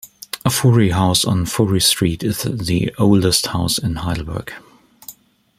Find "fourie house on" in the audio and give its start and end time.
0.49-1.45